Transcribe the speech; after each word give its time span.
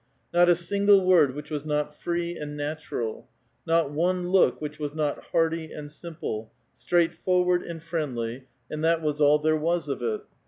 Not 0.33 0.49
a 0.49 0.55
single 0.55 1.05
word 1.05 1.35
which 1.35 1.51
was 1.51 1.63
not 1.63 1.93
free 1.93 2.35
and 2.35 2.57
natural, 2.57 3.29
not 3.67 3.91
one 3.91 4.29
look 4.29 4.59
which 4.59 4.79
was 4.79 4.95
not 4.95 5.25
hearty 5.25 5.71
and 5.71 5.91
simple, 5.91 6.51
straightforward, 6.73 7.61
and 7.61 7.83
friendly, 7.83 8.47
and 8.67 8.83
that 8.83 9.03
was 9.03 9.21
all 9.21 9.37
there 9.37 9.55
was 9.55 9.87
of 9.87 10.01
it. 10.01 10.21